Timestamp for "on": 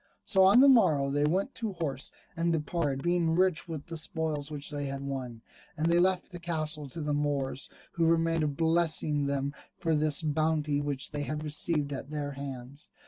0.41-0.61